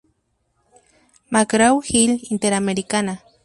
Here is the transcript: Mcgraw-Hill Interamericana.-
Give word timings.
Mcgraw-Hill 1.31 2.11
Interamericana.- 2.33 3.21